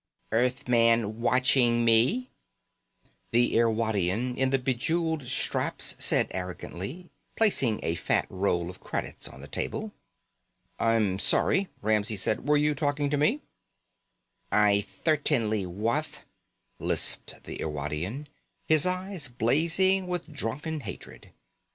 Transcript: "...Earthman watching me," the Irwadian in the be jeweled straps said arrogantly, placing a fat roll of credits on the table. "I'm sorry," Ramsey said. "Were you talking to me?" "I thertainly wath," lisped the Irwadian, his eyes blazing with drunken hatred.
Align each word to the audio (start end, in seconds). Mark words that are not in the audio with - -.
"...Earthman 0.31 1.19
watching 1.21 1.85
me," 1.85 2.31
the 3.29 3.55
Irwadian 3.55 4.35
in 4.35 4.49
the 4.49 4.57
be 4.57 4.73
jeweled 4.73 5.27
straps 5.27 5.93
said 5.99 6.27
arrogantly, 6.31 7.11
placing 7.35 7.79
a 7.83 7.93
fat 7.93 8.25
roll 8.27 8.71
of 8.71 8.79
credits 8.79 9.27
on 9.27 9.41
the 9.41 9.47
table. 9.47 9.91
"I'm 10.79 11.19
sorry," 11.19 11.67
Ramsey 11.83 12.15
said. 12.15 12.47
"Were 12.47 12.57
you 12.57 12.73
talking 12.73 13.11
to 13.11 13.17
me?" 13.17 13.41
"I 14.51 14.81
thertainly 14.81 15.67
wath," 15.67 16.23
lisped 16.79 17.43
the 17.43 17.61
Irwadian, 17.61 18.25
his 18.65 18.87
eyes 18.87 19.27
blazing 19.27 20.07
with 20.07 20.33
drunken 20.33 20.79
hatred. 20.79 21.29